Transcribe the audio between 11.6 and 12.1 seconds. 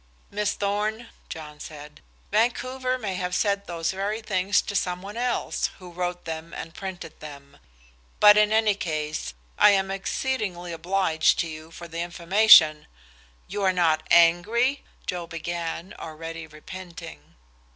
for the